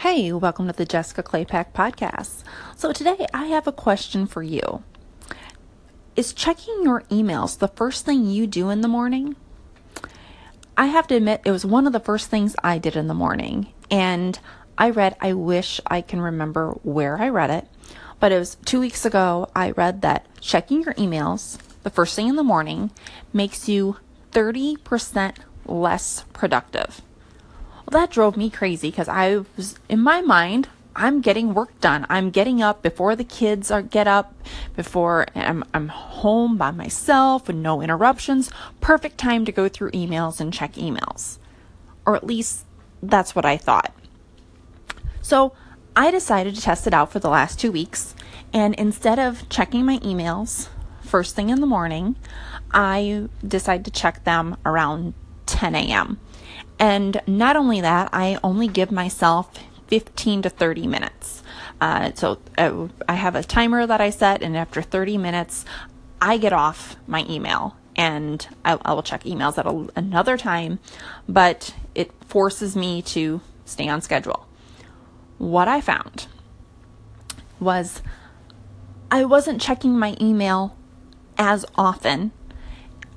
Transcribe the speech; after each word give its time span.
Hey, 0.00 0.30
welcome 0.30 0.66
to 0.66 0.74
the 0.74 0.84
Jessica 0.84 1.22
Claypack 1.22 1.72
podcast. 1.72 2.44
So, 2.76 2.92
today 2.92 3.26
I 3.32 3.46
have 3.46 3.66
a 3.66 3.72
question 3.72 4.26
for 4.26 4.42
you. 4.42 4.82
Is 6.14 6.34
checking 6.34 6.82
your 6.82 7.00
emails 7.04 7.58
the 7.58 7.68
first 7.68 8.04
thing 8.04 8.26
you 8.26 8.46
do 8.46 8.68
in 8.68 8.82
the 8.82 8.88
morning? 8.88 9.36
I 10.76 10.86
have 10.86 11.06
to 11.06 11.14
admit, 11.14 11.40
it 11.46 11.50
was 11.50 11.64
one 11.64 11.86
of 11.86 11.94
the 11.94 11.98
first 11.98 12.28
things 12.28 12.54
I 12.62 12.76
did 12.76 12.94
in 12.94 13.06
the 13.06 13.14
morning. 13.14 13.72
And 13.90 14.38
I 14.76 14.90
read, 14.90 15.16
I 15.22 15.32
wish 15.32 15.80
I 15.86 16.02
can 16.02 16.20
remember 16.20 16.72
where 16.82 17.18
I 17.18 17.30
read 17.30 17.48
it, 17.48 17.66
but 18.20 18.32
it 18.32 18.38
was 18.38 18.56
two 18.66 18.80
weeks 18.80 19.06
ago. 19.06 19.48
I 19.56 19.70
read 19.70 20.02
that 20.02 20.26
checking 20.42 20.82
your 20.82 20.94
emails 20.94 21.58
the 21.84 21.90
first 21.90 22.14
thing 22.14 22.28
in 22.28 22.36
the 22.36 22.44
morning 22.44 22.90
makes 23.32 23.66
you 23.66 23.96
30% 24.32 25.36
less 25.64 26.24
productive. 26.34 27.00
Well, 27.86 28.00
that 28.00 28.10
drove 28.10 28.36
me 28.36 28.50
crazy 28.50 28.90
because 28.90 29.08
I 29.08 29.44
was, 29.56 29.78
in 29.88 30.00
my 30.00 30.20
mind, 30.20 30.68
I'm 30.96 31.20
getting 31.20 31.54
work 31.54 31.78
done. 31.80 32.06
I'm 32.08 32.30
getting 32.30 32.62
up 32.62 32.82
before 32.82 33.14
the 33.14 33.22
kids 33.22 33.70
are 33.70 33.82
get 33.82 34.08
up, 34.08 34.34
before 34.74 35.26
I'm, 35.34 35.62
I'm 35.72 35.88
home 35.88 36.56
by 36.56 36.72
myself 36.72 37.46
with 37.46 37.56
no 37.56 37.82
interruptions. 37.82 38.50
Perfect 38.80 39.18
time 39.18 39.44
to 39.44 39.52
go 39.52 39.68
through 39.68 39.90
emails 39.92 40.40
and 40.40 40.52
check 40.52 40.74
emails. 40.74 41.38
Or 42.04 42.16
at 42.16 42.24
least 42.24 42.64
that's 43.02 43.36
what 43.36 43.44
I 43.44 43.56
thought. 43.56 43.94
So 45.22 45.52
I 45.94 46.10
decided 46.10 46.54
to 46.56 46.62
test 46.62 46.86
it 46.86 46.94
out 46.94 47.12
for 47.12 47.18
the 47.18 47.30
last 47.30 47.60
two 47.60 47.70
weeks. 47.70 48.14
And 48.52 48.74
instead 48.74 49.18
of 49.18 49.48
checking 49.48 49.84
my 49.84 49.98
emails 49.98 50.68
first 51.02 51.36
thing 51.36 51.50
in 51.50 51.60
the 51.60 51.66
morning, 51.66 52.16
I 52.72 53.28
decided 53.46 53.84
to 53.84 53.90
check 53.90 54.24
them 54.24 54.56
around 54.64 55.14
10 55.46 55.74
a.m. 55.74 56.18
And 56.78 57.20
not 57.26 57.56
only 57.56 57.80
that, 57.80 58.10
I 58.12 58.38
only 58.44 58.68
give 58.68 58.90
myself 58.90 59.50
15 59.88 60.42
to 60.42 60.50
30 60.50 60.86
minutes. 60.86 61.42
Uh, 61.80 62.12
so 62.14 62.38
uh, 62.58 62.88
I 63.08 63.14
have 63.14 63.34
a 63.34 63.42
timer 63.42 63.86
that 63.86 64.00
I 64.00 64.10
set, 64.10 64.42
and 64.42 64.56
after 64.56 64.82
30 64.82 65.18
minutes, 65.18 65.64
I 66.20 66.38
get 66.38 66.52
off 66.52 66.96
my 67.06 67.24
email 67.28 67.76
and 67.96 68.46
I, 68.64 68.78
I 68.84 68.92
will 68.92 69.02
check 69.02 69.24
emails 69.24 69.58
at 69.58 69.66
a, 69.66 69.88
another 69.96 70.36
time, 70.36 70.78
but 71.28 71.74
it 71.94 72.12
forces 72.24 72.76
me 72.76 73.00
to 73.02 73.40
stay 73.64 73.88
on 73.88 74.02
schedule. 74.02 74.46
What 75.38 75.66
I 75.66 75.80
found 75.80 76.26
was 77.58 78.02
I 79.10 79.24
wasn't 79.24 79.60
checking 79.60 79.98
my 79.98 80.16
email 80.20 80.76
as 81.38 81.64
often, 81.76 82.32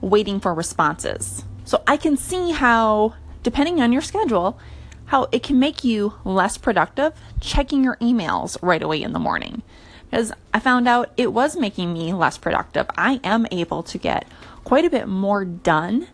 waiting 0.00 0.40
for 0.40 0.54
responses. 0.54 1.44
So 1.64 1.82
I 1.86 1.96
can 1.96 2.16
see 2.16 2.52
how 2.52 3.14
depending 3.42 3.80
on 3.80 3.92
your 3.92 4.02
schedule, 4.02 4.58
how 5.06 5.28
it 5.32 5.42
can 5.42 5.58
make 5.58 5.84
you 5.84 6.14
less 6.24 6.56
productive 6.56 7.12
checking 7.40 7.84
your 7.84 7.96
emails 7.96 8.56
right 8.62 8.82
away 8.82 9.02
in 9.02 9.12
the 9.12 9.18
morning. 9.18 9.62
Because 10.10 10.32
I 10.52 10.60
found 10.60 10.88
out 10.88 11.12
it 11.16 11.32
was 11.32 11.56
making 11.56 11.92
me 11.92 12.12
less 12.12 12.38
productive. 12.38 12.86
I 12.96 13.20
am 13.24 13.46
able 13.50 13.82
to 13.84 13.98
get 13.98 14.26
quite 14.64 14.84
a 14.84 14.90
bit 14.90 15.08
more 15.08 15.44
done 15.44 16.08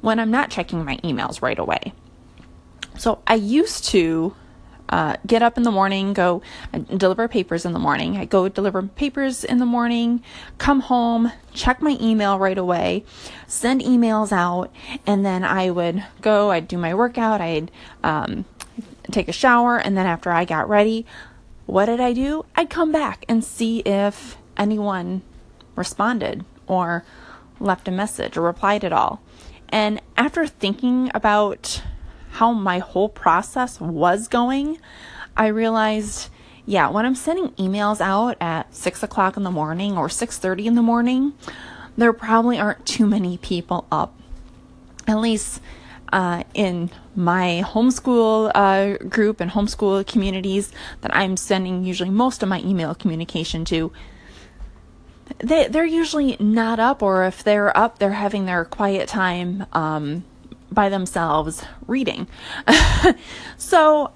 when 0.00 0.18
I'm 0.18 0.30
not 0.30 0.50
checking 0.50 0.84
my 0.84 0.96
emails 0.98 1.42
right 1.42 1.58
away. 1.58 1.92
So 2.96 3.22
I 3.26 3.34
used 3.34 3.84
to 3.86 4.34
uh, 4.90 5.16
get 5.26 5.42
up 5.42 5.56
in 5.56 5.62
the 5.62 5.70
morning, 5.70 6.12
go 6.12 6.42
deliver 6.96 7.28
papers 7.28 7.64
in 7.64 7.72
the 7.72 7.78
morning. 7.78 8.16
I 8.16 8.24
go 8.24 8.48
deliver 8.48 8.82
papers 8.82 9.44
in 9.44 9.58
the 9.58 9.66
morning, 9.66 10.22
come 10.58 10.80
home, 10.80 11.32
check 11.54 11.80
my 11.80 11.96
email 12.00 12.38
right 12.38 12.58
away, 12.58 13.04
send 13.46 13.80
emails 13.80 14.32
out, 14.32 14.70
and 15.06 15.24
then 15.24 15.44
I 15.44 15.70
would 15.70 16.04
go, 16.20 16.50
I'd 16.50 16.68
do 16.68 16.76
my 16.76 16.92
workout, 16.92 17.40
I'd 17.40 17.70
um, 18.02 18.44
take 19.10 19.28
a 19.28 19.32
shower, 19.32 19.78
and 19.78 19.96
then 19.96 20.06
after 20.06 20.30
I 20.30 20.44
got 20.44 20.68
ready, 20.68 21.06
what 21.66 21.86
did 21.86 22.00
I 22.00 22.12
do? 22.12 22.44
I'd 22.56 22.68
come 22.68 22.90
back 22.90 23.24
and 23.28 23.44
see 23.44 23.78
if 23.80 24.36
anyone 24.56 25.22
responded 25.76 26.44
or 26.66 27.04
left 27.60 27.86
a 27.86 27.92
message 27.92 28.36
or 28.36 28.42
replied 28.42 28.84
at 28.84 28.92
all. 28.92 29.22
And 29.68 30.00
after 30.16 30.46
thinking 30.48 31.12
about 31.14 31.82
how 32.30 32.52
my 32.52 32.78
whole 32.78 33.08
process 33.08 33.80
was 33.80 34.28
going, 34.28 34.78
I 35.36 35.48
realized, 35.48 36.28
yeah, 36.66 36.88
when 36.90 37.04
I'm 37.06 37.14
sending 37.14 37.50
emails 37.50 38.00
out 38.00 38.36
at 38.40 38.74
six 38.74 39.02
o'clock 39.02 39.36
in 39.36 39.42
the 39.42 39.50
morning 39.50 39.96
or 39.96 40.08
six 40.08 40.38
thirty 40.38 40.66
in 40.66 40.74
the 40.74 40.82
morning, 40.82 41.32
there 41.96 42.12
probably 42.12 42.58
aren't 42.58 42.86
too 42.86 43.06
many 43.06 43.36
people 43.38 43.86
up. 43.90 44.14
At 45.06 45.18
least 45.18 45.60
uh, 46.12 46.44
in 46.54 46.90
my 47.16 47.62
homeschool 47.66 48.52
uh, 48.54 49.04
group 49.08 49.40
and 49.40 49.50
homeschool 49.50 50.06
communities 50.06 50.72
that 51.00 51.14
I'm 51.14 51.36
sending 51.36 51.84
usually 51.84 52.10
most 52.10 52.42
of 52.42 52.48
my 52.48 52.60
email 52.60 52.94
communication 52.94 53.64
to, 53.66 53.92
they 55.38 55.68
they're 55.68 55.84
usually 55.84 56.36
not 56.38 56.78
up, 56.78 57.02
or 57.02 57.24
if 57.24 57.42
they're 57.42 57.76
up, 57.76 57.98
they're 57.98 58.12
having 58.12 58.46
their 58.46 58.64
quiet 58.64 59.08
time 59.08 59.66
um, 59.72 60.24
by 60.72 60.88
themselves 60.88 61.64
reading. 61.86 62.28
so 63.56 64.12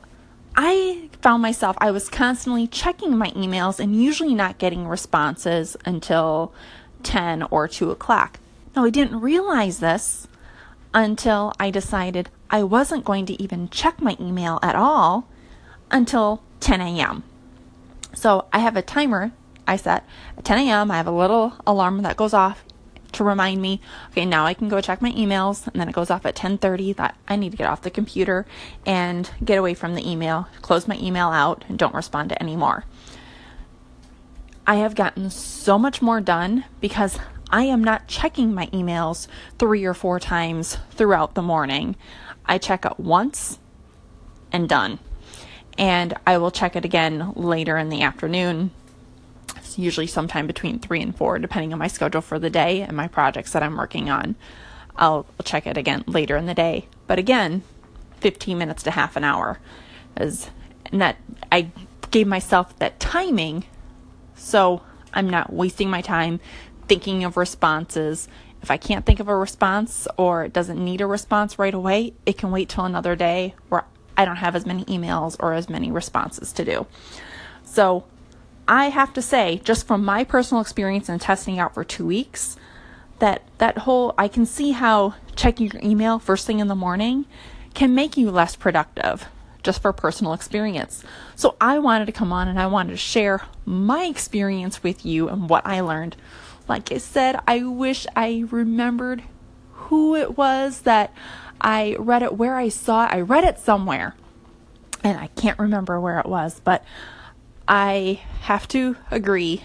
I 0.57 1.11
found 1.21 1.43
myself, 1.43 1.77
I 1.81 1.91
was 1.91 2.09
constantly 2.09 2.67
checking 2.67 3.17
my 3.17 3.31
emails 3.31 3.81
and 3.81 4.01
usually 4.01 4.35
not 4.35 4.59
getting 4.59 4.87
responses 4.87 5.77
until 5.85 6.53
10 7.03 7.45
or 7.45 7.67
2 7.67 7.91
o'clock. 7.91 8.39
Now, 8.75 8.85
I 8.85 8.91
didn't 8.91 9.21
realize 9.21 9.81
this 9.81 10.29
until 10.93 11.53
I 11.59 11.71
decided 11.71 12.31
I 12.51 12.63
wasn't 12.63 13.05
going 13.05 13.27
to 13.27 13.43
even 13.43 13.69
check 13.69 14.01
my 14.01 14.17
email 14.21 14.61
at 14.63 14.77
all 14.77 15.29
until 15.91 16.43
10 16.61 16.81
a.m. 16.81 17.25
So 18.15 18.47
I 18.53 18.61
have 18.61 18.77
a 18.77 18.83
timer 18.83 19.33
I 19.67 19.77
set 19.77 20.07
at 20.37 20.45
10 20.45 20.59
a.m. 20.59 20.91
I 20.91 20.97
have 20.97 21.07
a 21.07 21.13
little 21.13 21.55
alarm 21.67 22.03
that 22.03 22.17
goes 22.17 22.35
off 22.35 22.65
to 23.15 23.25
remind 23.25 23.61
me, 23.61 23.81
okay, 24.11 24.25
now 24.25 24.47
I 24.47 24.55
can 24.55 24.69
go 24.69 24.81
check 24.81 25.03
my 25.03 25.13
emails, 25.13 25.67
and 25.67 25.81
then 25.81 25.89
it 25.89 25.95
goes 25.95 26.11
off 26.11 26.27
at 26.27 26.35
10:30 26.35 26.93
that 26.97 27.17
I 27.29 27.37
need 27.37 27.51
to 27.51 27.57
get 27.57 27.69
off 27.69 27.83
the 27.83 27.91
computer 27.91 28.47
and 28.87 29.31
get 29.45 29.59
away 29.59 29.75
from 29.75 29.95
the 29.95 30.09
email, 30.09 30.49
close 30.63 30.87
my 30.89 30.99
email 30.99 31.29
out, 31.29 31.65
and 31.69 31.79
don't 31.79 31.95
respond 31.95 32.31
to 32.31 32.43
any 32.43 32.57
more. 32.57 32.85
I 34.67 34.77
have 34.77 34.95
gotten 34.95 35.31
so 35.31 35.79
much 35.79 36.01
more 36.01 36.21
done 36.21 36.65
because 36.81 37.19
I 37.51 37.65
am 37.65 37.85
not 37.85 38.09
checking 38.09 38.55
my 38.55 38.67
emails 38.69 39.29
three 39.59 39.85
or 39.85 39.95
four 39.95 40.19
times 40.19 40.79
throughout 40.91 41.35
the 41.35 41.43
morning. 41.43 41.97
I 42.47 42.59
check 42.59 42.85
it 42.85 42.99
once 42.99 43.59
and 44.51 44.69
done. 44.69 44.99
And 45.77 46.15
I 46.27 46.39
will 46.39 46.51
check 46.51 46.77
it 46.77 46.85
again 46.85 47.33
later 47.37 47.77
in 47.77 47.91
the 47.91 48.03
afternoon 48.03 48.71
usually 49.79 50.07
sometime 50.07 50.47
between 50.47 50.79
three 50.79 51.01
and 51.01 51.17
four, 51.17 51.39
depending 51.39 51.73
on 51.73 51.79
my 51.79 51.89
schedule 51.89 52.21
for 52.21 52.39
the 52.39 52.51
day 52.51 52.83
and 52.83 52.97
my 52.97 53.09
projects 53.09 53.53
that 53.53 53.63
I'm 53.63 53.77
working 53.77 54.11
on. 54.11 54.37
I'll, 54.97 55.27
check 55.45 55.67
it 55.67 55.77
again 55.77 56.05
later 56.07 56.37
in 56.37 56.47
the 56.47 56.55
day. 56.55 56.87
But 57.07 57.19
again, 57.19 57.63
15 58.21 58.57
minutes 58.57 58.83
to 58.85 58.93
half 58.93 59.17
an 59.17 59.25
hour. 59.25 59.59
Is 60.17 60.51
and 60.87 61.01
that 61.01 61.17
I 61.51 61.71
gave 62.11 62.27
myself 62.27 62.79
that 62.79 63.01
timing 63.01 63.65
so 64.35 64.83
I'm 65.13 65.29
not 65.29 65.53
wasting 65.53 65.91
my 65.91 66.01
time 66.01 66.41
thinking 66.87 67.25
of 67.25 67.37
responses. 67.37 68.29
If 68.63 68.71
I 68.71 68.77
can't 68.77 69.07
think 69.07 69.21
of 69.21 69.29
a 69.29 69.37
response 69.37 70.07
or 70.17 70.45
it 70.45 70.53
doesn't 70.53 70.83
need 70.83 71.01
a 71.01 71.07
response 71.07 71.59
right 71.59 71.75
away, 71.75 72.15
it 72.27 72.39
can 72.39 72.51
wait 72.51 72.69
till 72.69 72.85
another 72.85 73.17
day 73.17 73.55
where 73.69 73.85
I 74.17 74.25
don't 74.25 74.37
have 74.37 74.55
as 74.55 74.67
many 74.67 74.85
emails 74.85 75.37
or 75.41 75.55
as 75.55 75.69
many 75.69 75.91
responses 75.91 76.53
to 76.53 76.65
do. 76.65 76.87
So 77.65 78.05
I 78.67 78.89
have 78.89 79.13
to 79.15 79.23
say, 79.23 79.61
just 79.65 79.87
from 79.87 80.05
my 80.05 80.25
personal 80.25 80.61
experience 80.61 81.09
and 81.09 81.21
testing 81.21 81.59
out 81.59 81.75
for 81.75 81.85
two 81.85 82.07
weeks, 82.07 82.57
that 83.19 83.43
that 83.59 83.79
whole 83.79 84.15
I 84.19 84.29
can 84.29 84.47
see 84.47 84.73
how 84.73 85.15
checking 85.37 85.71
your 85.71 85.83
email 85.83 86.19
first 86.19 86.47
thing 86.47 86.61
in 86.61 86.69
the 86.69 86.75
morning 86.75 87.27
can 87.75 87.95
make 87.95 88.17
you 88.17 88.31
less 88.31 88.57
productive 88.57 89.27
just 89.63 89.83
for 89.83 89.93
personal 89.93 90.33
experience. 90.35 91.03
So 91.35 91.57
I 91.61 91.79
wanted 91.79 92.07
to 92.07 92.13
come 92.13 92.33
on 92.33 92.49
and 92.49 92.61
I 92.61 92.67
wanted 92.67 92.91
to 92.93 92.97
share 92.97 93.43
my 93.65 94.05
experience 94.05 94.83
with 94.83 95.05
you 95.05 95.29
and 95.29 95.49
what 95.49 95.67
I 95.67 95.81
learned. 95.81 96.17
Like 96.69 96.93
I 96.93 96.99
said, 96.99 97.41
I 97.49 97.63
wish 97.63 98.07
I 98.15 98.45
remembered 98.51 99.23
who 99.73 100.15
it 100.15 100.37
was 100.37 100.83
that 100.83 101.13
I 101.61 101.97
read 101.99 102.23
it 102.23 102.37
where 102.37 102.57
I 102.57 102.69
saw 102.69 103.07
it. 103.07 103.13
I 103.13 103.21
read 103.21 103.45
it 103.45 103.59
somewhere. 103.59 104.15
And 105.03 105.19
I 105.19 105.27
can't 105.29 105.59
remember 105.59 106.01
where 106.01 106.19
it 106.19 106.27
was, 106.27 106.61
but 106.65 106.85
I 107.67 108.21
have 108.43 108.69
to 108.69 108.97
agree, 109.11 109.63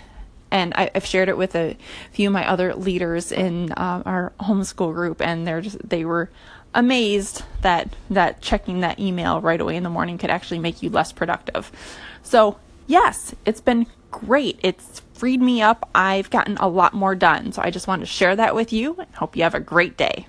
and 0.51 0.74
I, 0.74 0.90
have 0.94 1.06
shared 1.06 1.30
it 1.30 1.38
with 1.38 1.56
a 1.56 1.78
few 2.12 2.30
of 2.30 2.34
my 2.34 2.48
other 2.48 2.74
leaders 2.74 3.31
in 3.31 3.72
uh, 3.74 4.04
our 4.06 4.34
homeschool 4.40 4.94
group, 4.94 5.22
and 5.22 5.46
they're 5.46 5.62
just 5.62 5.88
they 5.88 6.06
were 6.06 6.30
amazed 6.74 7.44
that 7.62 7.96
that 8.10 8.42
checking 8.42 8.81
that 8.81 9.00
email 9.00 9.42
right 9.42 9.60
away 9.60 9.75
in 9.75 9.84
the 9.84 9.90
morning 9.90 10.18
could 10.18 10.30
actually 10.30 10.60
make 10.60 10.81
you 10.81 10.90
less 10.90 11.12
productive. 11.12 11.72
So 12.24 12.57
yes, 12.88 13.34
it's 13.46 13.62
been 13.62 13.88
great. 14.12 14.60
It's 14.63 15.02
freed 15.13 15.42
me 15.42 15.62
up. 15.62 15.90
I've 15.94 16.30
gotten 16.30 16.57
a 16.57 16.68
lot 16.68 16.94
more 16.94 17.16
done. 17.16 17.52
So 17.52 17.62
I 17.62 17.72
just 17.72 17.88
wanted 17.88 18.06
to 18.06 18.12
share 18.12 18.36
that 18.36 18.56
with 18.56 18.72
you 18.72 18.95
and 18.98 19.16
hope 19.16 19.36
you 19.36 19.44
have 19.44 19.56
a 19.56 19.60
great 19.60 19.98
day. 19.98 20.28